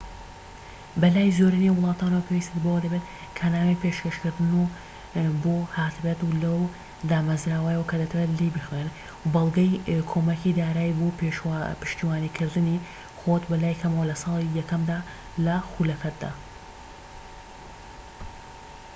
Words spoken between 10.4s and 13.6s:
دارایی بۆ پشتیوانیکردنی خۆت